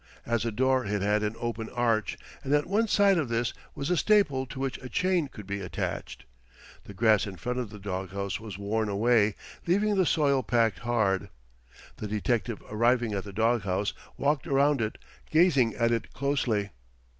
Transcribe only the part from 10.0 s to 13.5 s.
soil packed hard. The detective, arriving at the